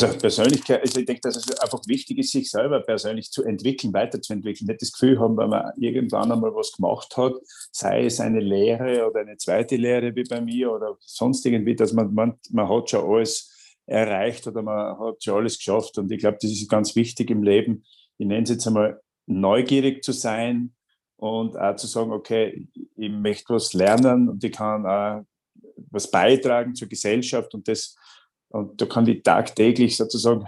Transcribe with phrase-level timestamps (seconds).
[0.00, 3.92] Also Persönlichkeit, also ich denke, dass es einfach wichtig ist, sich selber persönlich zu entwickeln,
[3.92, 4.66] weiterzuentwickeln.
[4.66, 7.34] Nicht das Gefühl haben, wenn man irgendwann einmal was gemacht hat,
[7.70, 11.92] sei es eine Lehre oder eine zweite Lehre wie bei mir oder sonst irgendwie, dass
[11.92, 13.52] man, man, man hat schon alles
[13.86, 15.96] erreicht oder man hat schon alles geschafft.
[15.98, 17.84] Und ich glaube, das ist ganz wichtig im Leben.
[18.18, 20.74] Ich nenne es jetzt einmal neugierig zu sein
[21.16, 25.24] und auch zu sagen, okay, ich möchte was lernen und ich kann auch
[25.90, 27.96] was beitragen zur Gesellschaft und das
[28.54, 30.46] und da kann ich tagtäglich sozusagen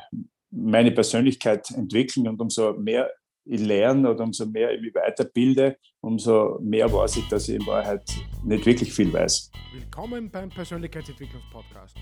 [0.50, 3.10] meine Persönlichkeit entwickeln und umso mehr
[3.44, 7.66] ich lerne oder umso mehr ich mich weiterbilde, umso mehr weiß ich, dass ich in
[7.66, 8.08] Wahrheit
[8.44, 9.50] nicht wirklich viel weiß.
[9.72, 11.96] Willkommen beim Persönlichkeitsentwicklungspodcast.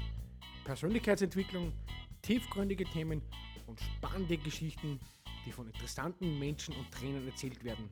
[0.67, 1.73] Persönlichkeitsentwicklung,
[2.21, 3.23] tiefgründige Themen
[3.67, 5.01] und spannende Geschichten,
[5.47, 7.89] die von interessanten Menschen und Trainern erzählt werden.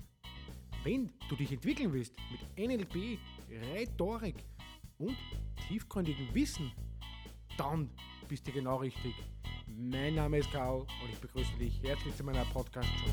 [0.84, 3.18] Wenn du dich entwickeln willst mit NLP,
[3.72, 4.36] Rhetorik
[4.98, 5.16] und
[5.68, 6.72] tiefgründigem Wissen,
[7.56, 7.90] dann
[8.28, 9.14] bist du genau richtig.
[9.66, 13.10] Mein Name ist Karl und ich begrüße dich herzlich zu meiner Podcast-Show.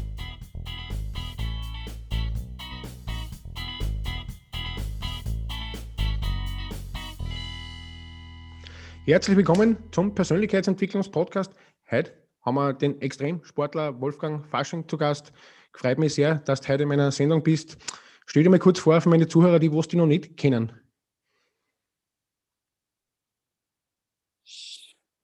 [9.05, 11.53] Herzlich willkommen zum Persönlichkeitsentwicklungspodcast.
[11.89, 15.33] Heute haben wir den Extremsportler Wolfgang Fasching zu Gast.
[15.73, 17.77] Freut mich sehr, dass du heute in meiner Sendung bist.
[18.25, 20.71] Stell dir mal kurz vor für meine Zuhörer, die was die noch nicht kennen.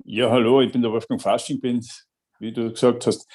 [0.08, 1.84] Ja, hallo, ich bin der Wolfgang Fasching, bin,
[2.38, 3.28] wie du gesagt hast,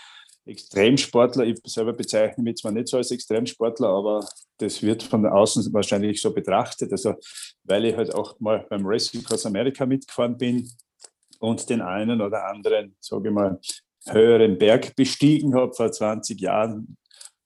[0.47, 1.45] Extremsportler.
[1.45, 4.25] Ich selber bezeichne mich zwar nicht so als Extremsportler, aber
[4.59, 6.93] das wird von außen wahrscheinlich so betrachtet.
[6.93, 7.17] Also,
[7.65, 10.71] weil ich halt auch mal beim Racing Cross America mitgefahren bin
[11.41, 13.59] und den einen oder anderen, sage ich mal,
[14.07, 16.97] höheren Berg bestiegen habe vor 20 Jahren,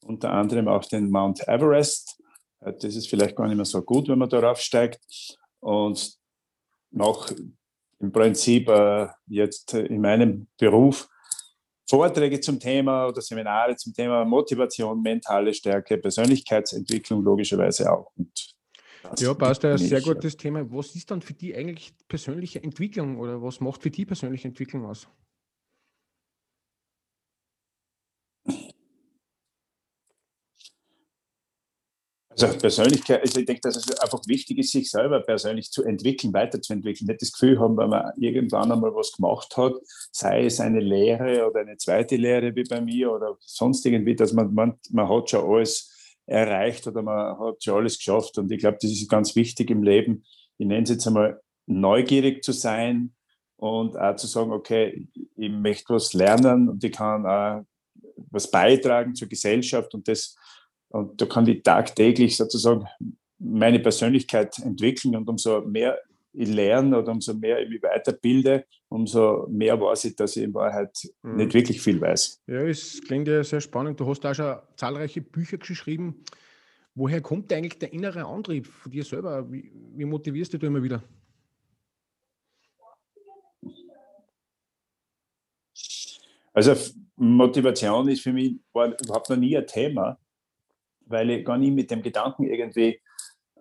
[0.04, 2.22] unter anderem auch den Mount Everest.
[2.60, 5.00] Das ist vielleicht gar nicht mehr so gut, wenn man darauf steigt.
[5.60, 6.12] Und
[6.90, 7.32] nach
[8.00, 11.08] im Prinzip äh, jetzt in meinem Beruf
[11.88, 18.10] Vorträge zum Thema oder Seminare zum Thema Motivation, mentale Stärke, Persönlichkeitsentwicklung logischerweise auch.
[18.16, 18.54] Und
[19.18, 20.64] ja, passt ein sehr gutes Thema.
[20.70, 24.86] Was ist dann für die eigentlich persönliche Entwicklung oder was macht für die persönliche Entwicklung
[24.86, 25.08] aus?
[32.40, 36.32] Also Persönlichkeit, also ich denke, dass es einfach wichtig ist, sich selber persönlich zu entwickeln,
[36.32, 37.06] weiterzuentwickeln.
[37.06, 39.74] Nicht das Gefühl haben, wenn man irgendwann einmal was gemacht hat,
[40.10, 44.32] sei es eine Lehre oder eine zweite Lehre wie bei mir oder sonst irgendwie, dass
[44.32, 45.92] man, man, man hat schon alles
[46.26, 48.36] erreicht oder man hat schon alles geschafft.
[48.38, 50.24] Und ich glaube, das ist ganz wichtig im Leben.
[50.58, 53.14] Ich nenne es jetzt einmal neugierig zu sein
[53.56, 57.64] und auch zu sagen, okay, ich möchte was lernen und ich kann auch
[58.30, 60.36] was beitragen zur Gesellschaft und das
[60.94, 62.86] und da kann ich tagtäglich sozusagen
[63.40, 65.98] meine Persönlichkeit entwickeln und umso mehr
[66.32, 70.54] ich lerne oder umso mehr ich mich weiterbilde, umso mehr weiß ich, dass ich in
[70.54, 71.36] Wahrheit mhm.
[71.36, 72.42] nicht wirklich viel weiß.
[72.46, 73.98] Ja, es klingt ja sehr spannend.
[73.98, 76.22] Du hast auch schon zahlreiche Bücher geschrieben.
[76.94, 79.50] Woher kommt eigentlich der innere Antrieb von dir selber?
[79.50, 81.02] Wie, wie motivierst du dich immer wieder?
[86.52, 86.76] Also
[87.16, 90.18] Motivation ist für mich überhaupt noch nie ein Thema
[91.06, 93.00] weil ich gar nicht mit dem Gedanken irgendwie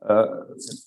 [0.05, 0.25] äh,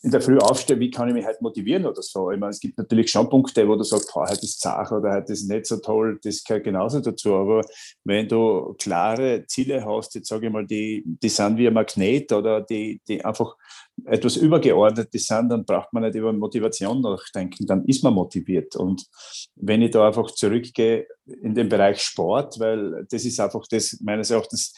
[0.02, 2.30] in der Früh aufstehe, wie kann ich mich halt motivieren oder so.
[2.30, 5.32] Ich meine, es gibt natürlich schon Punkte, wo du sagst, heute ist zart oder heute
[5.32, 7.34] ist nicht so toll, das gehört genauso dazu.
[7.34, 7.62] Aber
[8.04, 12.30] wenn du klare Ziele hast, jetzt sage ich mal, die, die sind wie ein Magnet
[12.32, 13.56] oder die, die einfach
[14.04, 18.76] etwas übergeordnetes sind, dann braucht man nicht über Motivation nachdenken, dann ist man motiviert.
[18.76, 19.06] Und
[19.54, 21.06] wenn ich da einfach zurückgehe
[21.40, 24.74] in den Bereich Sport, weil das ist einfach das meines Erachtens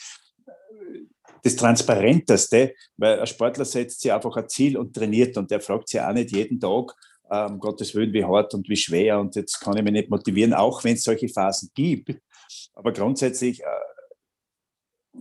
[1.42, 5.88] das Transparenteste, weil ein Sportler setzt sich einfach ein Ziel und trainiert und der fragt
[5.88, 9.36] sich auch nicht jeden Tag, um ähm, Gottes Willen, wie hart und wie schwer und
[9.36, 12.20] jetzt kann ich mich nicht motivieren, auch wenn es solche Phasen gibt.
[12.74, 13.64] Aber grundsätzlich äh,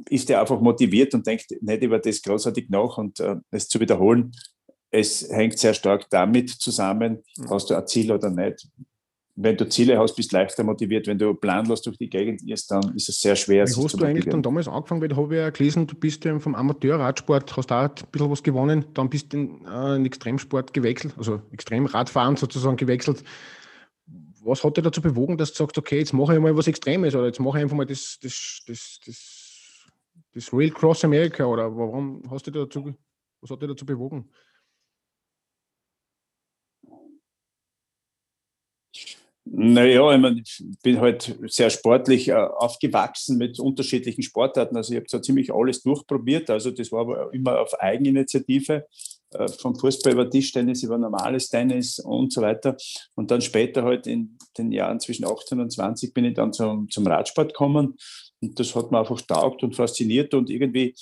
[0.09, 3.79] ist er einfach motiviert und denkt nicht über das großartig nach und äh, es zu
[3.79, 4.31] wiederholen.
[4.89, 7.49] Es hängt sehr stark damit zusammen, mhm.
[7.49, 8.67] hast du ein Ziel oder nicht
[9.39, 11.05] wenn du Ziele hast, bist du leichter motiviert.
[11.05, 13.67] Wenn du planlos durch die Gegend gehst, dann ist es sehr schwer.
[13.67, 14.99] Wie hast du eigentlich dann damals angefangen?
[14.99, 18.31] Weil da habe ich ja gelesen, du bist ja vom Amateurradsport, hast da ein bisschen
[18.31, 23.23] was gewonnen, dann bist du in, äh, in Extremsport gewechselt, also Extremradfahren sozusagen gewechselt.
[24.43, 27.13] Was hat dich dazu bewogen, dass du sagst, okay, jetzt mache ich mal was Extremes
[27.13, 29.85] oder jetzt mache ich einfach mal das, das, das, das,
[30.33, 32.91] das Real Cross America oder warum hast du dazu,
[33.41, 34.29] was hat dich dazu bewogen?
[39.51, 44.75] Naja, ich, meine, ich bin halt sehr sportlich äh, aufgewachsen mit unterschiedlichen Sportarten.
[44.75, 46.49] Also ich habe so ziemlich alles durchprobiert.
[46.49, 48.85] Also das war aber immer auf Eigeninitiative.
[49.31, 52.77] äh, vom Fußball über Tischtennis, über normales Tennis und so weiter.
[53.15, 56.89] Und dann später halt in den Jahren zwischen 18 und 20 bin ich dann zum,
[56.89, 57.95] zum Radsport gekommen.
[58.41, 60.95] Und das hat mir einfach taugt und fasziniert und irgendwie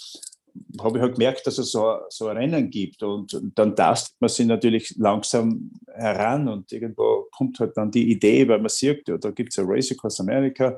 [0.81, 3.04] habe ich halt gemerkt, dass es so, so Rennen gibt.
[3.04, 8.48] Und, dann tastet man sich natürlich langsam heran und irgendwo kommt halt dann die Idee,
[8.48, 10.78] weil man sieht, ja, da gibt es ein Race Across America,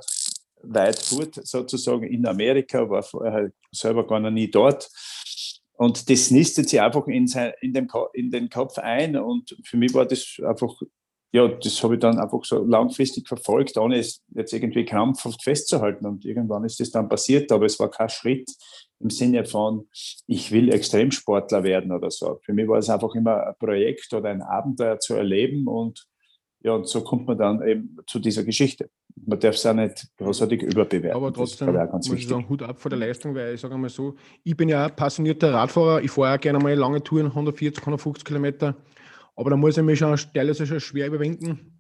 [0.63, 4.89] weit fort sozusagen in Amerika, war vorher selber gar noch nie dort.
[5.77, 9.15] Und das nistet sich einfach in, sein, in, dem, in den Kopf ein.
[9.15, 10.73] Und für mich war das einfach,
[11.31, 16.07] ja, das habe ich dann einfach so langfristig verfolgt, ohne es jetzt irgendwie krampfhaft festzuhalten.
[16.07, 18.49] Und irgendwann ist das dann passiert, aber es war kein Schritt
[18.99, 19.87] im Sinne von,
[20.25, 22.39] ich will Extremsportler werden oder so.
[22.43, 26.07] Für mich war es einfach immer ein Projekt oder ein Abenteuer zu erleben und
[26.61, 28.89] ja, und so kommt man dann eben zu dieser Geschichte.
[29.15, 31.15] Man darf es auch nicht großartig überbewerten.
[31.15, 32.19] Aber trotzdem muss wichtig.
[32.19, 34.87] ich sagen, Hut ab vor der Leistung, weil ich sage einmal so, ich bin ja
[34.87, 38.75] auch passionierter Radfahrer, ich fahre auch gerne mal lange Touren, 140, 150 Kilometer,
[39.35, 41.73] aber da muss ich mich schon teilweise schon schwer überwinden.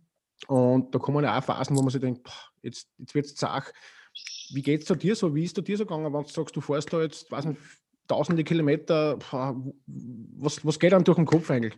[0.47, 3.35] Und da kommen ja auch Phasen, wo man sich denkt, boah, jetzt, jetzt wird es
[3.35, 3.71] zach.
[4.49, 5.33] Wie geht es dir so?
[5.35, 7.59] Wie ist es dir so gegangen, wenn du sagst, du fährst da jetzt, weiß nicht,
[8.07, 9.19] tausende Kilometer,
[10.37, 11.77] was, was geht dann durch den Kopf eigentlich?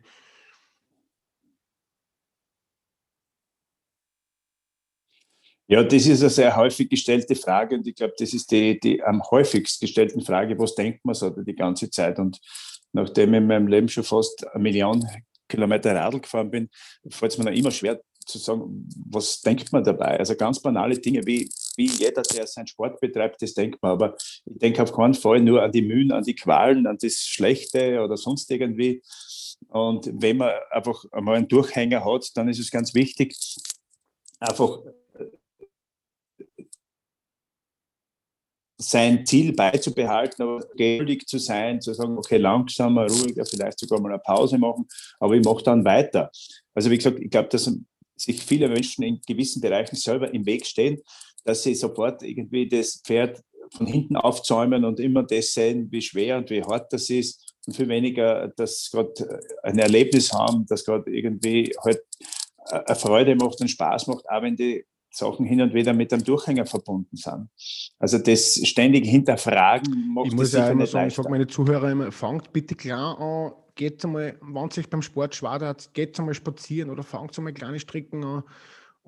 [5.67, 9.03] Ja, das ist eine sehr häufig gestellte Frage und ich glaube, das ist die, die
[9.03, 12.17] am häufigst gestellten Frage, was denkt man so die ganze Zeit?
[12.17, 12.39] Und
[12.91, 15.07] nachdem ich in meinem Leben schon fast eine Million
[15.47, 16.69] Kilometer Radl gefahren bin,
[17.09, 20.17] fällt es mir noch immer schwer zu sagen, was denkt man dabei?
[20.17, 21.47] Also ganz banale Dinge, wie,
[21.79, 23.93] wie jeder, der seinen Sport betreibt, das denkt man.
[23.93, 24.15] Aber
[24.45, 28.01] ich denke auf keinen Fall nur an die Mühen, an die Qualen, an das Schlechte
[28.01, 29.01] oder sonst irgendwie.
[29.69, 33.35] Und wenn man einfach einmal einen Durchhänger hat, dann ist es ganz wichtig,
[34.39, 34.79] einfach
[38.81, 44.11] sein Ziel beizubehalten, aber geduldig zu sein, zu sagen, okay, langsamer, ruhiger, vielleicht sogar mal
[44.11, 44.87] eine Pause machen,
[45.19, 46.31] aber ich mache dann weiter.
[46.73, 47.69] Also wie gesagt, ich glaube, dass
[48.15, 51.01] sich viele Menschen in gewissen Bereichen selber im Weg stehen,
[51.43, 53.41] dass sie sofort irgendwie das Pferd
[53.71, 57.75] von hinten aufzäumen und immer das sehen, wie schwer und wie hart das ist und
[57.75, 62.01] viel weniger, dass gerade ein Erlebnis haben, das gerade irgendwie halt
[62.71, 66.23] eine Freude macht und Spaß macht, auch wenn die Sachen hin und wieder mit einem
[66.23, 67.49] Durchhänger verbunden sind.
[67.97, 72.11] Also das ständig hinterfragen macht Ich muss ja immer sagen, ich sage meine Zuhörer immer,
[72.11, 76.89] fangt bitte klar an, geht einmal, wenn sich beim Sport schwer hat, geht einmal spazieren
[76.89, 78.43] oder fangt einmal kleine Stricken an.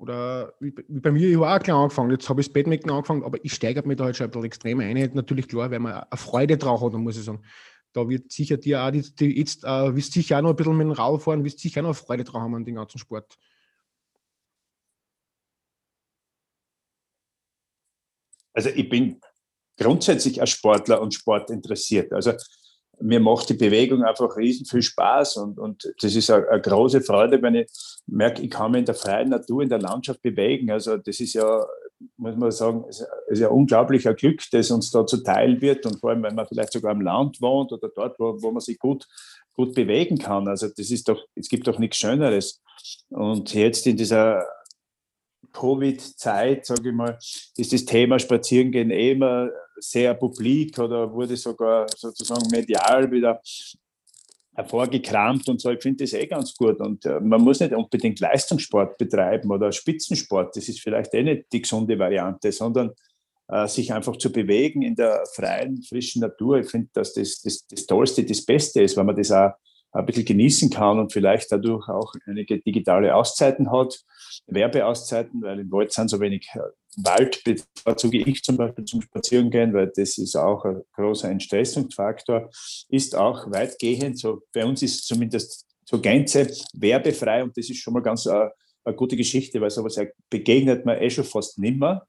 [0.02, 3.22] Oder wie, bei mir, ich habe auch klar angefangen, jetzt habe ich das Badminton angefangen,
[3.22, 5.10] aber ich steigere mich da halt schon ein bisschen extrem ein.
[5.14, 7.42] Natürlich klar, weil man eine Freude drauf hat, muss ich sagen.
[7.92, 10.76] Da wird sicher dir auch, die, die jetzt äh, wirst sicher auch noch ein bisschen
[10.76, 13.38] mit dem Rad fahren, wirst sicher auch noch Freude drauf haben an den ganzen Sport.
[18.52, 19.20] also ich bin
[19.78, 22.12] grundsätzlich als Sportler und Sport interessiert.
[22.12, 22.32] Also
[23.02, 27.00] mir macht die Bewegung einfach riesen viel Spaß und, und das ist eine, eine große
[27.00, 27.70] Freude, wenn ich
[28.06, 30.70] merke, ich kann mich in der freien Natur, in der Landschaft bewegen.
[30.70, 31.64] Also das ist ja,
[32.16, 36.10] muss man sagen, ist, ist ja unglaublicher Glück, das uns da zuteil wird und vor
[36.10, 39.06] allem, wenn man vielleicht sogar am Land wohnt oder dort, wo, wo man sich gut,
[39.54, 40.48] gut bewegen kann.
[40.48, 42.62] Also das ist doch, es gibt doch nichts Schöneres.
[43.10, 44.44] Und jetzt in dieser
[45.52, 47.18] Covid-Zeit, sage ich mal,
[47.56, 53.40] ist das Thema Spazierengehen eh immer sehr publik oder wurde sogar sozusagen medial wieder
[54.54, 55.70] hervorgekramt und so.
[55.70, 56.78] Ich finde das eh ganz gut.
[56.80, 60.56] Und äh, man muss nicht unbedingt Leistungssport betreiben oder Spitzensport.
[60.56, 62.90] Das ist vielleicht eh nicht die gesunde Variante, sondern
[63.48, 66.58] äh, sich einfach zu bewegen in der freien, frischen Natur.
[66.58, 69.52] Ich finde, dass das, das das Tollste, das Beste ist, wenn man das auch
[69.92, 74.00] ein bisschen genießen kann und vielleicht dadurch auch einige digitale Auszeiten hat,
[74.46, 76.60] Werbeauszeiten, weil im Wald sind so wenig äh,
[76.96, 82.50] Wald bevorzuge ich zum Beispiel zum Spazierengehen, weil das ist auch ein großer Entstressungsfaktor,
[82.88, 87.94] ist auch weitgehend, so bei uns ist zumindest zur Gänze werbefrei und das ist schon
[87.94, 88.50] mal ganz eine, äh,
[88.84, 92.06] eine gute Geschichte, weil sowas begegnet man eh schon fast nimmer.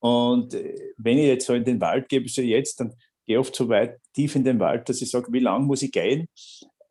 [0.00, 2.94] Und äh, wenn ich jetzt so in den Wald gehe, so jetzt, dann
[3.26, 5.92] gehe oft so weit tief in den Wald, dass ich sage, wie lange muss ich
[5.92, 6.28] gehen?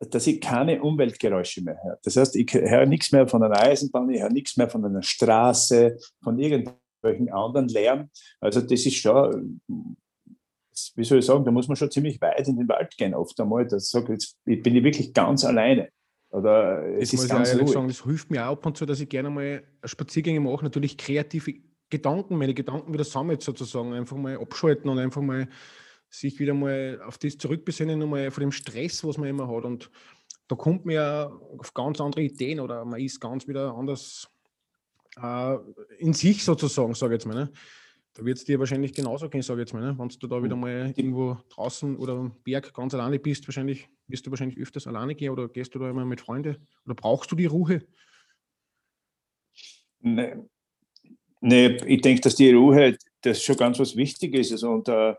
[0.00, 1.98] Dass ich keine Umweltgeräusche mehr höre.
[2.02, 5.02] Das heißt, ich höre nichts mehr von einer Eisenbahn, ich höre nichts mehr von einer
[5.02, 8.10] Straße, von irgendwelchen anderen Lärm.
[8.40, 9.60] Also das ist schon,
[10.94, 13.38] wie soll ich sagen, da muss man schon ziemlich weit in den Wald gehen oft
[13.40, 13.66] einmal.
[13.66, 15.88] Das sage jetzt bin ich wirklich ganz alleine.
[16.30, 17.70] Oder es das ist ganz ruhig.
[17.70, 20.98] Sagen, das hilft mir auch ab und zu, dass ich gerne mal Spaziergänge mache, natürlich
[20.98, 21.54] kreative
[21.88, 25.48] Gedanken, meine Gedanken wieder sammeln sozusagen, einfach mal abschalten und einfach mal
[26.08, 29.64] sich wieder mal auf das zurückbesinnen, nochmal von dem Stress, was man immer hat.
[29.64, 29.90] Und
[30.48, 31.26] da kommt man ja
[31.58, 34.28] auf ganz andere Ideen oder man ist ganz wieder anders
[35.20, 35.56] äh,
[35.98, 37.34] in sich sozusagen, sage ich jetzt mal.
[37.34, 37.52] Ne?
[38.14, 39.82] Da wird es dir wahrscheinlich genauso gehen, sage ich jetzt mal.
[39.82, 39.98] Ne?
[39.98, 44.26] Wenn du da wieder mal irgendwo draußen oder am Berg ganz alleine bist, wahrscheinlich wirst
[44.26, 46.56] du wahrscheinlich öfters alleine gehen oder gehst du da immer mit Freunden?
[46.84, 47.82] Oder brauchst du die Ruhe?
[50.00, 50.36] Nee,
[51.40, 54.62] nee ich denke, dass die Ruhe das schon ganz was Wichtiges ist.
[54.62, 55.14] Und äh,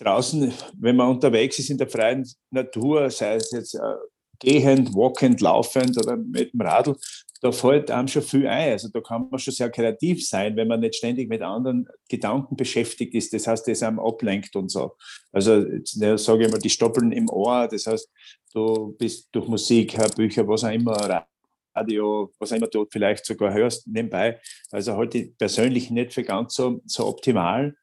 [0.00, 3.94] draußen, wenn man unterwegs ist in der freien Natur, sei es jetzt äh,
[4.38, 6.96] gehend, walkend, laufend oder mit dem Radl,
[7.42, 8.72] da fällt einem schon viel ein.
[8.72, 12.56] Also da kann man schon sehr kreativ sein, wenn man nicht ständig mit anderen Gedanken
[12.56, 13.32] beschäftigt ist.
[13.32, 14.92] Das heißt, das einem ablenkt und so.
[15.32, 18.10] Also jetzt, sage ich mal, die Stoppeln im Ohr, das heißt,
[18.52, 21.26] du bist durch Musik, Hörbücher, was auch immer,
[21.74, 24.40] Radio, was auch immer du vielleicht sogar hörst nebenbei.
[24.70, 27.74] Also halte ich persönlich nicht für ganz so, so optimal.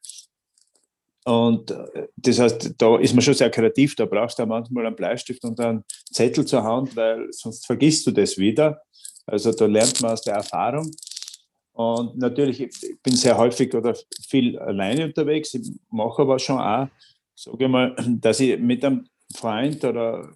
[1.27, 4.85] Und äh, das heißt, da ist man schon sehr kreativ, da brauchst du auch manchmal
[4.85, 8.81] einen Bleistift und einen Zettel zur Hand, weil sonst vergisst du das wieder.
[9.25, 10.89] Also da lernt man aus der Erfahrung.
[11.73, 13.93] Und natürlich, ich bin sehr häufig oder
[14.25, 15.53] viel alleine unterwegs.
[15.53, 16.87] Ich mache aber schon auch,
[17.35, 19.05] sage ich mal, dass ich mit einem
[19.35, 20.29] Freund oder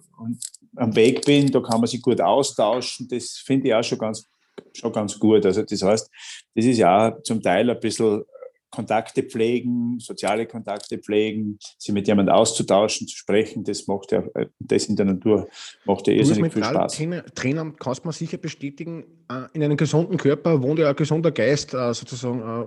[0.76, 3.08] am Weg bin, da kann man sich gut austauschen.
[3.08, 4.28] Das finde ich auch schon ganz,
[4.74, 5.46] schon ganz gut.
[5.46, 6.10] Also das heißt,
[6.54, 8.24] das ist ja zum Teil ein bisschen
[8.72, 14.24] Kontakte pflegen, soziale Kontakte pflegen, sich mit jemandem auszutauschen, zu sprechen, das macht ja,
[14.58, 15.48] das in der Natur
[15.84, 16.96] macht ja irrsinnig viel Spaß.
[16.96, 21.30] Trainer, Trainer kannst man sicher bestätigen, äh, in einem gesunden Körper wohnt ja ein gesunder
[21.30, 22.40] Geist äh, sozusagen.
[22.40, 22.66] Äh,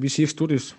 [0.00, 0.76] wie siehst du das?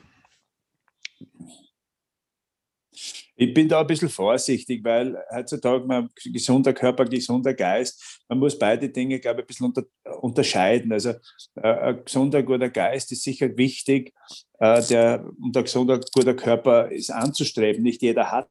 [3.39, 8.57] Ich bin da ein bisschen vorsichtig, weil heutzutage man gesunder Körper, gesunder Geist, man muss
[8.57, 9.83] beide Dinge, glaube ich, ein bisschen unter,
[10.21, 10.91] unterscheiden.
[10.91, 11.11] Also
[11.55, 14.11] äh, ein gesunder, guter Geist ist sicher wichtig,
[14.59, 17.83] äh, der, und ein gesunder, guter Körper ist anzustreben.
[17.83, 18.49] Nicht jeder hat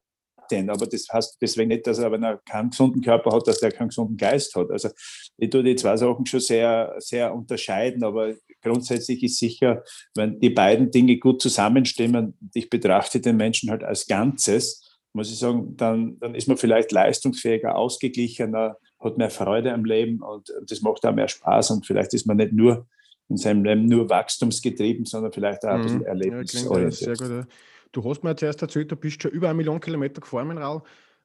[0.53, 3.61] den, aber das heißt deswegen nicht, dass er, wenn er keinen gesunden Körper hat, dass
[3.63, 4.71] er keinen gesunden Geist hat.
[4.71, 4.91] Also
[5.37, 8.35] ich tue die zwei Sachen schon sehr, sehr unterscheiden, aber
[8.67, 14.07] grundsätzlich ist sicher, wenn die beiden Dinge gut zusammenstimmen, ich betrachte den Menschen halt als
[14.07, 14.83] Ganzes,
[15.13, 20.23] muss ich sagen, dann, dann ist man vielleicht leistungsfähiger, ausgeglichener, hat mehr Freude am Leben
[20.23, 22.87] und das macht auch mehr Spaß und vielleicht ist man nicht nur
[23.29, 26.07] in seinem Leben nur wachstumsgetrieben, sondern vielleicht auch ein bisschen mhm.
[26.07, 27.21] erlebnisorientiert.
[27.21, 27.47] Ja,
[27.93, 30.83] Du hast mir zuerst erzählt, du bist schon über eine Million Kilometer gefahren Rad.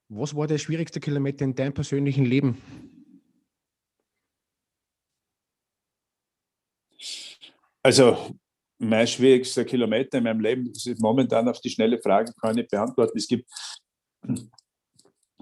[0.07, 2.57] Was war der schwierigste Kilometer in deinem persönlichen Leben?
[7.84, 8.36] Also
[8.78, 12.58] mein schwierigster Kilometer in meinem Leben, das ist momentan auf die schnelle Frage kann ich
[12.58, 13.18] nicht beantworten.
[13.18, 13.50] Es gibt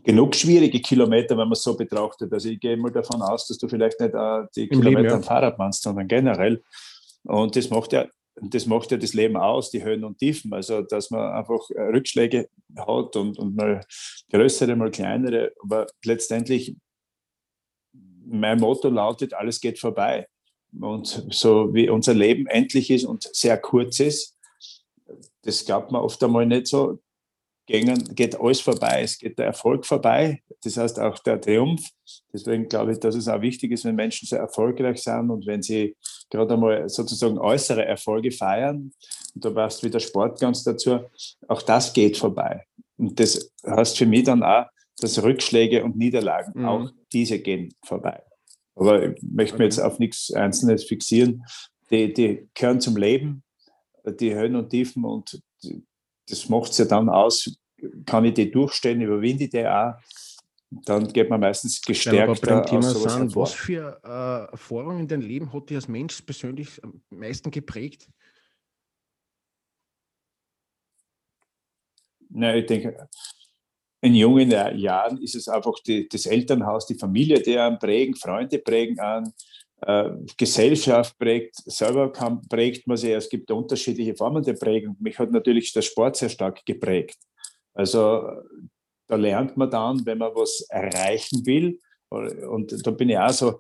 [0.04, 2.32] genug schwierige Kilometer, wenn man es so betrachtet.
[2.34, 5.10] Also ich gehe mal davon aus, dass du vielleicht nicht uh, die Im Kilometer Leben,
[5.10, 5.16] ja.
[5.16, 6.64] am Fahrrad meinst, sondern generell.
[7.24, 8.08] Und das macht ja
[8.42, 10.54] das macht ja das Leben aus, die Höhen und Tiefen.
[10.54, 13.82] Also, dass man einfach Rückschläge hat und, und mal
[14.32, 15.54] größere, mal kleinere.
[15.62, 16.76] Aber letztendlich,
[18.26, 20.28] mein Motto lautet, alles geht vorbei.
[20.80, 24.36] Und so wie unser Leben endlich ist und sehr kurz ist,
[25.44, 27.00] das glaubt man oft einmal nicht so,
[27.66, 29.02] geht alles vorbei.
[29.04, 31.88] Es geht der Erfolg vorbei, das heißt auch der Triumph.
[32.34, 35.62] Deswegen glaube ich, dass es auch wichtig ist, wenn Menschen sehr erfolgreich sind und wenn
[35.62, 35.96] sie
[36.30, 38.92] gerade einmal sozusagen äußere Erfolge feiern.
[39.36, 41.00] Und da passt wieder Sport ganz dazu.
[41.48, 42.66] Auch das geht vorbei.
[42.98, 44.66] Und das heißt für mich dann auch,
[45.00, 46.66] dass Rückschläge und Niederlagen, mhm.
[46.66, 48.22] auch diese gehen vorbei.
[48.80, 51.44] Aber ich möchte mir jetzt auf nichts Einzelnes fixieren.
[51.92, 53.44] Die, die gehören zum Leben,
[54.06, 55.42] die Höhen und Tiefen und
[56.30, 57.54] das macht es ja dann aus.
[58.06, 59.96] Kann ich die durchstehen, überwinde ich die auch?
[60.72, 65.52] Dann geht man meistens gestärkt ja, Thema sind, Was für äh, Erfahrungen in deinem Leben
[65.52, 68.08] hat dich als Mensch persönlich am meisten geprägt?
[72.30, 73.10] Na, ich denke,
[74.02, 78.60] in jungen Jahren ist es einfach die, das Elternhaus, die Familie, die einen prägen, Freunde
[78.60, 79.34] prägen an,
[79.82, 83.12] äh, Gesellschaft prägt, selber kann, prägt man sich.
[83.12, 84.96] Es gibt unterschiedliche Formen der Prägung.
[85.00, 87.18] Mich hat natürlich der Sport sehr stark geprägt.
[87.74, 88.24] Also
[89.08, 91.80] da lernt man dann, wenn man was erreichen will.
[92.10, 93.60] Und da bin ich auch so,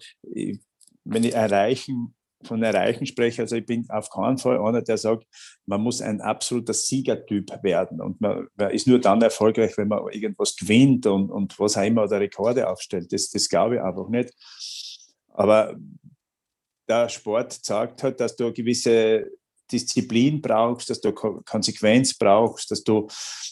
[1.04, 5.26] wenn ich erreichen, von erreichen spreche, also ich bin auf keinen Fall einer, der sagt,
[5.66, 8.02] man muss ein absoluter Siegertyp werden.
[8.02, 11.84] Und man, man ist nur dann erfolgreich, wenn man irgendwas gewinnt und, und was auch
[11.84, 13.12] immer oder Rekorde aufstellt.
[13.12, 14.34] Das, das glaube ich einfach nicht.
[15.34, 15.76] Aber
[16.88, 19.30] der Sport zeigt halt, dass du eine gewisse
[19.72, 23.08] Disziplin brauchst, dass du Konsequenz brauchst, dass du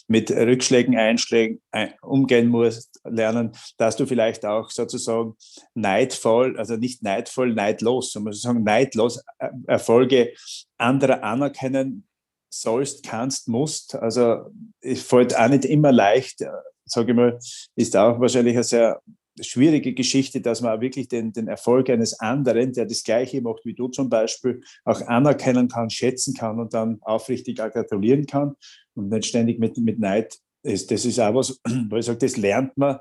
[0.08, 1.60] mit Rückschlägen, Einschlägen
[2.02, 5.36] umgehen musst, lernen, dass du vielleicht auch sozusagen
[5.74, 10.32] neidvoll, also nicht neidvoll, neidlos, sondern sozusagen neidlos äh, Erfolge
[10.76, 12.06] anderer anerkennen
[12.50, 13.94] sollst, kannst, musst.
[13.94, 14.50] Also
[14.80, 16.48] es fällt auch nicht immer leicht, äh,
[16.84, 17.38] sage ich mal,
[17.76, 19.00] ist auch wahrscheinlich ein sehr
[19.40, 23.74] schwierige Geschichte, dass man wirklich den, den Erfolg eines anderen, der das Gleiche macht wie
[23.74, 28.56] du zum Beispiel, auch anerkennen kann, schätzen kann und dann aufrichtig gratulieren kann
[28.94, 30.38] und nicht ständig mit, mit Neid
[30.68, 30.90] ist.
[30.90, 32.98] Das ist auch was, wo ich sage, das lernt man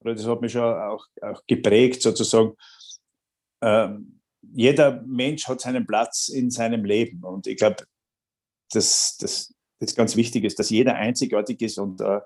[0.00, 2.54] oder das hat mich schon auch, auch geprägt sozusagen.
[3.62, 4.20] Ähm,
[4.52, 7.84] jeder Mensch hat seinen Platz in seinem Leben und ich glaube,
[8.72, 12.20] dass das, das ganz wichtig ist, dass jeder einzigartig ist und äh,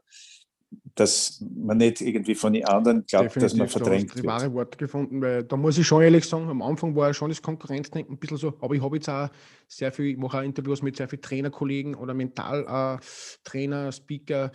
[0.95, 4.27] dass man nicht irgendwie von den anderen glaubt, Definitiv, dass man verdrängt du hast die
[4.27, 7.29] wahre Worte gefunden, weil da muss ich schon ehrlich sagen, am Anfang war ja schon
[7.29, 9.29] das Konkurrenzdenken ein bisschen so, aber ich habe jetzt auch
[9.69, 14.53] sehr viel, ich mache auch Interviews mit sehr vielen Trainerkollegen oder Mentaltrainer, äh, Speaker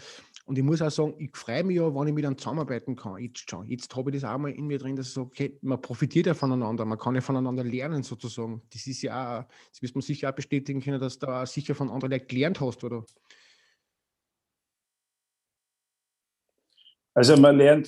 [0.50, 3.22] und ich muss auch sagen, ich freue mich ja, wenn ich mit einem zusammenarbeiten kann,
[3.22, 3.68] jetzt schon.
[3.68, 6.26] Jetzt habe ich das auch mal in mir drin, dass ich so, okay, man profitiert
[6.26, 8.60] ja voneinander, man kann ja voneinander lernen sozusagen.
[8.74, 11.76] Das ist ja auch, das wirst man sicher auch bestätigen können, dass du auch sicher
[11.76, 13.06] von anderen gelernt hast, oder?
[17.14, 17.88] Also man lernt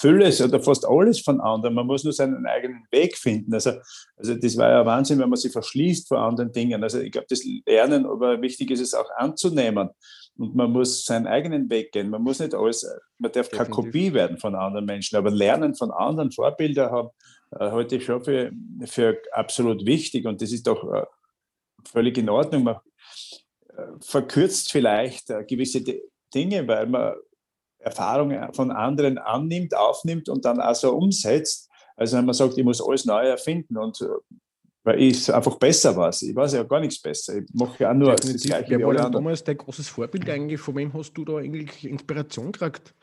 [0.00, 1.74] vieles oder fast alles von anderen.
[1.74, 3.52] Man muss nur seinen eigenen Weg finden.
[3.52, 3.72] Also,
[4.16, 6.82] also das war ja Wahnsinn, wenn man sich verschließt vor anderen Dingen.
[6.82, 9.90] Also ich glaube, das Lernen, aber wichtig ist es auch anzunehmen.
[10.38, 12.10] Und man muss seinen eigenen Weg gehen.
[12.10, 15.90] Man muss nicht alles, man darf keine Kopie werden von anderen Menschen, aber Lernen von
[15.90, 17.08] anderen Vorbilder haben,
[17.52, 18.52] äh, halte ich schon für,
[18.84, 20.26] für absolut wichtig.
[20.26, 21.04] Und das ist doch äh,
[21.84, 22.62] völlig in Ordnung.
[22.62, 22.76] Man
[23.76, 25.82] äh, verkürzt vielleicht äh, gewisse
[26.32, 27.14] Dinge, weil man
[27.80, 31.68] Erfahrungen von anderen annimmt, aufnimmt und dann auch so umsetzt.
[31.96, 33.98] Also wenn man sagt, ich muss alles neu erfinden und
[34.88, 36.08] weil ich einfach besser war.
[36.08, 37.36] Ich weiß ja gar nichts besser.
[37.36, 40.58] Ich mache ja nur das Gleiche Wer war denn damals dein großes Vorbild eigentlich?
[40.58, 42.94] Von wem hast du da eigentlich Inspiration gekriegt?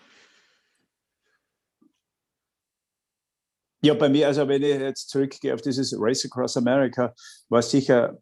[3.84, 7.14] Ja, bei mir, also wenn ich jetzt zurückgehe auf dieses Race Across America,
[7.50, 8.18] war sicher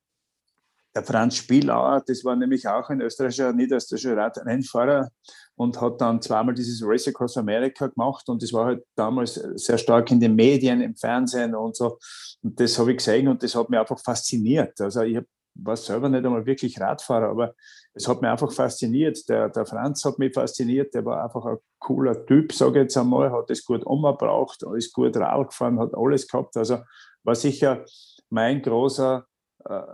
[0.96, 5.10] der Franz Spielauer, das war nämlich auch ein österreichischer, niederösterreichischer Rennfahrer
[5.56, 9.78] und hat dann zweimal dieses Race Across America gemacht und das war halt damals sehr
[9.78, 11.98] stark in den Medien, im Fernsehen und so.
[12.42, 14.80] Und das habe ich gesehen und das hat mich einfach fasziniert.
[14.82, 15.20] Also ich
[15.56, 17.54] war selber nicht einmal wirklich Radfahrer, aber
[17.94, 19.28] es hat mich einfach fasziniert.
[19.30, 22.98] Der, der Franz hat mich fasziniert, der war einfach ein cooler Typ, sage ich jetzt
[22.98, 26.58] einmal, hat es gut umgebraucht, ist gut Rad gefahren, hat alles gehabt.
[26.58, 26.80] Also
[27.24, 27.86] war sicher
[28.30, 29.26] mein großer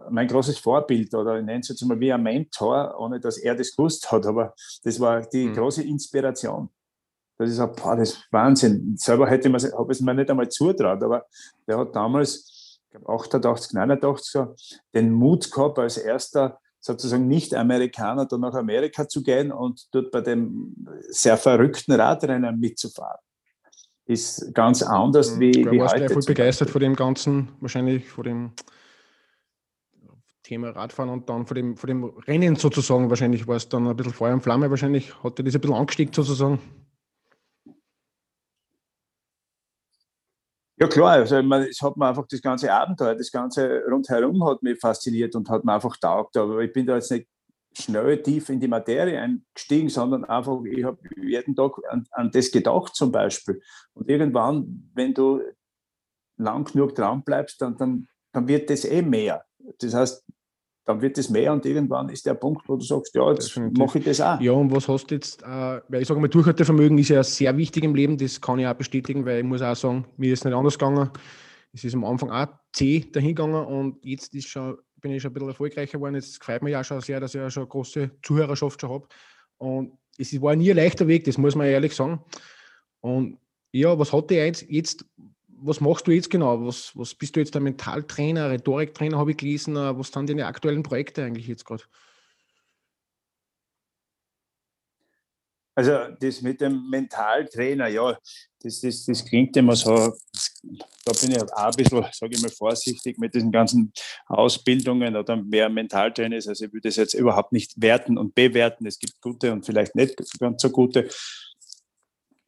[0.09, 3.55] mein großes Vorbild oder ich nenne es jetzt mal wie ein Mentor, ohne dass er
[3.55, 4.53] das gewusst hat, aber
[4.84, 5.53] das war die mhm.
[5.53, 6.69] große Inspiration.
[7.38, 8.95] Das ist, boah, das ist Wahnsinn.
[8.97, 11.25] Selber hätte man, habe es mir nicht einmal zutraut, aber
[11.67, 14.55] der hat damals, ich glaube 88, 89 so,
[14.93, 20.21] den Mut gehabt, als erster sozusagen Nicht-Amerikaner dann nach Amerika zu gehen und dort bei
[20.21, 20.75] dem
[21.10, 23.19] sehr verrückten Radrennen mitzufahren.
[24.05, 25.39] Ist ganz anders mhm.
[25.39, 26.05] wie, wie heute.
[26.05, 28.51] Ich voll begeistert von dem Ganzen, wahrscheinlich von dem
[30.49, 33.95] Thema Radfahren und dann von dem, von dem Rennen sozusagen, wahrscheinlich war es dann ein
[33.95, 36.59] bisschen Feuer und Flamme, wahrscheinlich hat er das ein bisschen angestiegen sozusagen.
[40.81, 44.79] Ja klar, also es hat mir einfach das ganze Abenteuer, das ganze rundherum hat mich
[44.79, 46.35] fasziniert und hat mir einfach taugt.
[46.38, 47.27] Aber ich bin da jetzt nicht
[47.77, 52.49] schnell tief in die Materie eingestiegen, sondern einfach, ich habe jeden Tag an, an, das
[52.49, 53.62] gedacht zum Beispiel.
[53.93, 55.41] Und irgendwann, wenn du
[56.38, 59.45] lang genug dran bleibst, dann, dann, dann wird das eh mehr.
[59.79, 60.25] Das heißt,
[60.89, 63.99] dann wird es mehr und irgendwann ist der Punkt, wo du sagst, ja, jetzt mache
[63.99, 64.41] ich das auch.
[64.41, 67.56] Ja, und was hast du jetzt, äh, weil ich sage mal, Durchhaltevermögen ist ja sehr
[67.58, 70.45] wichtig im Leben, das kann ich auch bestätigen, weil ich muss auch sagen, mir ist
[70.45, 71.12] nicht anders gegangen.
[71.73, 75.30] Es ist am Anfang auch C dahin gegangen und jetzt ist schon, bin ich schon
[75.30, 76.15] ein bisschen erfolgreicher geworden.
[76.15, 79.08] Jetzt freut mich auch schon sehr, dass ich ja schon eine große Zuhörerschaft schon habe.
[79.60, 82.19] Und es war nie ein leichter Weg, das muss man ehrlich sagen.
[82.99, 83.38] Und
[83.71, 85.06] ja, was hat die eins jetzt
[85.62, 86.65] was machst du jetzt genau?
[86.65, 89.76] Was, was bist du jetzt der Mentaltrainer, Rhetoriktrainer, habe ich gelesen?
[89.76, 91.84] Äh, was sind deine aktuellen Projekte eigentlich jetzt gerade?
[95.76, 98.17] Also das mit dem Mentaltrainer, ja,
[98.62, 100.13] das, das, das klingt immer so,
[101.06, 103.93] da bin ich auch ein bisschen, sage ich mal, vorsichtig mit diesen ganzen
[104.28, 106.50] Ausbildungen oder wer Mentaltrainer ist.
[106.50, 108.86] Also ich würde das jetzt überhaupt nicht werten und bewerten.
[108.88, 111.08] Es gibt gute und vielleicht nicht ganz so gute.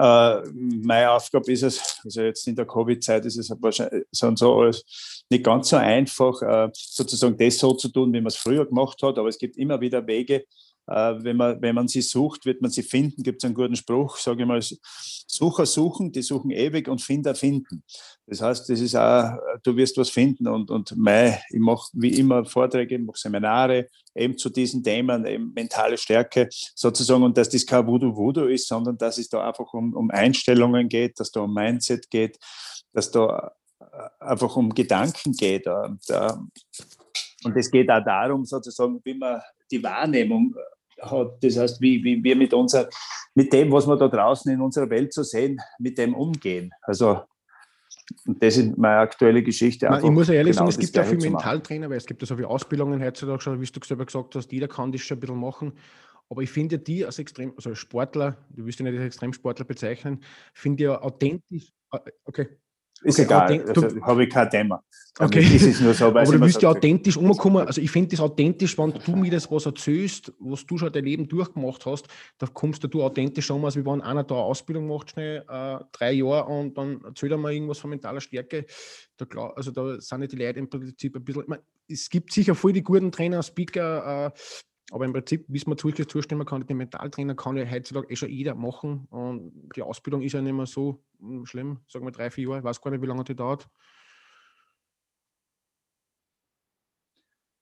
[0.02, 4.60] Äh, meine Aufgabe ist es, also jetzt in der Covid-Zeit ist es wahrscheinlich so, so
[4.60, 8.66] alles nicht ganz so einfach, äh, sozusagen das so zu tun, wie man es früher
[8.66, 10.44] gemacht hat, aber es gibt immer wieder Wege,
[10.88, 13.24] wenn, man, wenn man sie sucht, wird man sie finden.
[13.24, 17.36] Gibt es einen guten Spruch, sage ich mal, Sucher suchen, die suchen ewig und Finder
[17.36, 17.84] finden.
[18.28, 22.20] Das heißt, das ist auch, du wirst was finden und, und mei, ich mache wie
[22.20, 27.50] immer Vorträge, ich mache Seminare eben zu diesen Themen, eben mentale Stärke sozusagen und dass
[27.50, 31.42] das kein Voodoo-Voodoo ist, sondern dass es da einfach um, um Einstellungen geht, dass da
[31.42, 32.38] um Mindset geht,
[32.92, 33.86] dass da äh,
[34.20, 35.68] einfach um Gedanken geht.
[35.68, 36.34] Und, äh,
[37.44, 39.42] und es geht auch darum, sozusagen, wie man
[39.72, 40.56] die Wahrnehmung
[41.00, 41.44] hat.
[41.44, 42.90] Das heißt, wie, wie wir mit unserer
[43.34, 46.72] mit dem, was wir da draußen in unserer Welt so sehen, mit dem umgehen.
[46.82, 47.22] Also
[48.26, 49.86] und das ist meine aktuelle Geschichte.
[49.86, 52.28] Nein, ich muss ehrlich genau sagen, es gibt ja viele Mentaltrainer, weil es gibt ja
[52.28, 55.22] so viele Ausbildungen heutzutage schon, wie du selber gesagt hast, jeder kann das schon ein
[55.22, 55.74] bisschen machen.
[56.30, 59.66] Aber ich finde die als extrem, also als Sportler, du wirst ja nicht als Extremsportler
[59.66, 61.72] bezeichnen, finde ja authentisch.
[61.92, 62.48] Äh, okay,
[63.04, 64.84] ist okay, egal, also, habe ich kein Thema.
[65.20, 65.50] Also okay.
[65.54, 67.68] Das ist nur so, Aber du willst ja authentisch umkommen.
[67.68, 71.04] Also ich finde das authentisch, wenn du mir das was erzählst, was du schon dein
[71.04, 74.88] Leben durchgemacht hast, da kommst du authentisch um, als wie wenn einer da eine Ausbildung
[74.88, 78.66] macht, schnell äh, drei Jahre und dann erzählt er mal irgendwas von mentaler Stärke.
[79.18, 81.42] Da, also da sind die Leute im Prinzip ein bisschen.
[81.42, 84.32] Ich meine, es gibt sicher voll die guten Trainer, Speaker, äh,
[84.92, 88.16] aber im Prinzip, wie es mir wirklich zustimmen kann, den Mentaltrainer kann ja heutzutage eh
[88.18, 89.08] schon jeder machen.
[89.10, 92.60] Und die Ausbildung ist ja nicht mehr so hm, schlimm, sagen wir drei, vier Jahre,
[92.60, 93.70] ich weiß gar nicht, wie lange die dauert.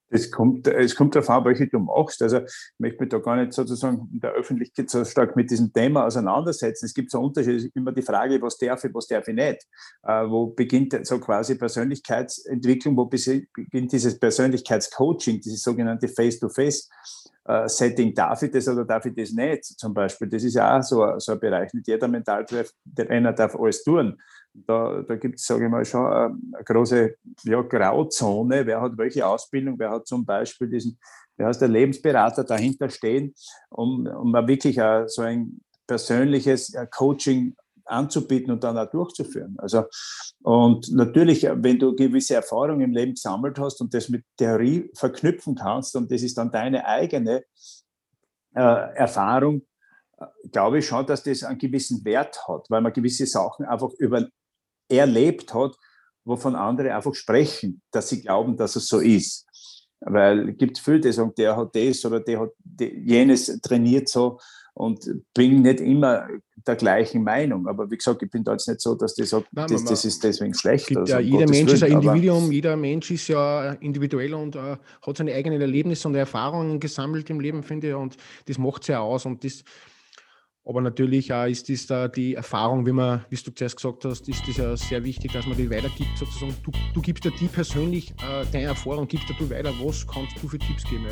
[0.09, 2.21] Es kommt, es kommt darauf an, welche du machst.
[2.21, 5.71] Also ich möchte mich da gar nicht sozusagen in der Öffentlichkeit so stark mit diesem
[5.71, 6.85] Thema auseinandersetzen.
[6.85, 9.65] Es gibt so Unterschiede, immer die Frage, was darf ich, was darf ich nicht.
[10.03, 16.89] Äh, wo beginnt so quasi Persönlichkeitsentwicklung, wo beginnt dieses Persönlichkeitscoaching, dieses sogenannte Face-to-Face.
[17.67, 20.27] Setting, darf ich das oder darf ich das nicht zum Beispiel?
[20.29, 21.73] Das ist ja auch so, so ein Bereich.
[21.73, 24.21] Nicht jeder Mentaltrainer darf alles tun.
[24.53, 28.65] Da, da gibt es, sage ich mal, schon eine, große ja, Grauzone.
[28.65, 29.79] Wer hat welche Ausbildung?
[29.79, 30.99] Wer hat zum Beispiel diesen,
[31.37, 33.33] wer heißt der Lebensberater dahinter stehen,
[33.69, 37.55] um, um wirklich so ein persönliches Coaching
[37.89, 39.55] anzubieten und dann auch durchzuführen.
[39.57, 39.85] Also,
[40.41, 45.55] und natürlich, wenn du gewisse Erfahrungen im Leben gesammelt hast und das mit Theorie verknüpfen
[45.55, 47.43] kannst und das ist dann deine eigene
[48.55, 49.63] äh, Erfahrung,
[50.17, 53.91] äh, glaube ich schon, dass das einen gewissen Wert hat, weil man gewisse Sachen einfach
[53.97, 54.27] über,
[54.89, 55.75] erlebt hat,
[56.25, 59.45] wovon andere einfach sprechen, dass sie glauben, dass es so ist.
[60.01, 64.39] Weil es gibt viele, die sagen, der hat das oder der hat jenes trainiert so
[64.79, 66.25] und bin nicht immer
[66.65, 67.67] der gleichen Meinung.
[67.67, 70.53] Aber wie gesagt, ich bin da jetzt nicht so, dass Nein, das, das, ist deswegen
[70.53, 70.95] schlecht.
[70.95, 74.77] Also, ja, jeder Gottes Mensch ist ein Individuum, jeder Mensch ist ja individuell und äh,
[75.05, 78.15] hat seine eigenen Erlebnisse und Erfahrungen gesammelt im Leben, finde ich, und
[78.45, 79.25] das macht es ja aus.
[79.25, 79.65] Und das,
[80.63, 84.29] aber natürlich auch ist das da die Erfahrung, wie man, wie du zuerst gesagt hast,
[84.29, 86.17] ist das ja sehr wichtig, dass man die weitergibt.
[86.17, 89.73] Sozusagen, du, du gibst ja die persönlich äh, deine Erfahrung, gibst du weiter.
[89.83, 91.05] Was kannst du für Tipps geben?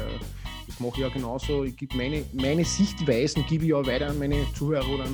[0.67, 1.63] Das mache ich ja genauso.
[1.63, 5.06] Ich gebe meine, meine Sichtweisen gebe ich ja weiter an meine Zuhörer oder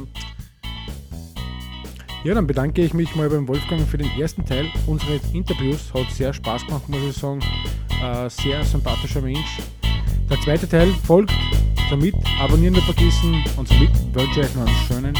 [2.23, 5.93] ja, dann bedanke ich mich mal beim Wolfgang für den ersten Teil unseres Interviews.
[5.93, 7.41] Hat sehr Spaß gemacht, muss ich sagen.
[8.01, 9.59] Äh, sehr sympathischer Mensch.
[10.29, 11.33] Der zweite Teil folgt.
[11.89, 15.17] Somit abonnieren nicht vergessen und somit wünsche ich euch noch einen schönen